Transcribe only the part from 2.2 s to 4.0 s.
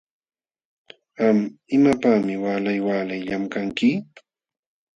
waalay waalay llamkanki?